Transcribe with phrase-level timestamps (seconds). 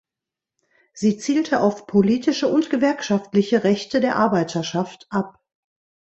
[0.93, 5.39] Sie zielte auf politische und gewerkschaftliche Rechte der Arbeiterschaft ab.